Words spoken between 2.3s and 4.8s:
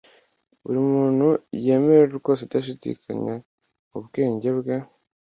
adashidikanya mu bwenge bwe